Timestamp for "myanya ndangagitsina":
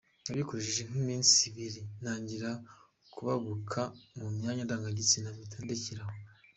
4.35-5.27